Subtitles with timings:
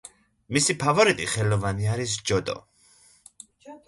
[0.55, 2.57] მისი ფავორიტი ხელოვანი არის ჯოტო.